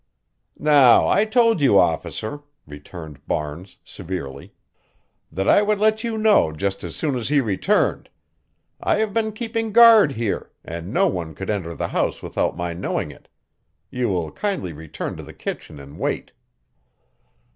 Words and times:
"Now, 0.57 1.07
I 1.07 1.25
told 1.25 1.61
you, 1.61 1.77
Officer," 1.77 2.39
returned 2.65 3.23
Barnes 3.27 3.77
severely, 3.85 4.51
"that 5.31 5.47
I 5.47 5.61
would 5.61 5.77
let 5.79 6.03
you 6.03 6.17
know 6.17 6.51
just 6.51 6.83
as 6.83 6.95
soon 6.95 7.15
as 7.15 7.29
he 7.29 7.39
returned. 7.39 8.09
I 8.79 8.95
have 8.95 9.13
been 9.13 9.31
keeping 9.31 9.71
guard 9.71 10.13
here, 10.13 10.53
and 10.65 10.91
no 10.91 11.05
one 11.05 11.35
could 11.35 11.51
enter 11.51 11.75
the 11.75 11.89
house 11.89 12.23
without 12.23 12.57
my 12.57 12.73
knowing 12.73 13.11
it. 13.11 13.27
You 13.91 14.09
will 14.09 14.31
kindly 14.31 14.73
return 14.73 15.17
to 15.17 15.23
the 15.23 15.35
kitchen 15.35 15.79
and 15.79 15.99
wait." 15.99 16.31